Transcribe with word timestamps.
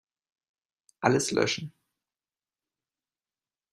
Alles 1.01 1.29
löschen. 1.29 1.71